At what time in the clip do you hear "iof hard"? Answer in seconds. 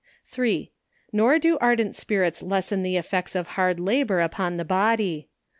3.35-3.79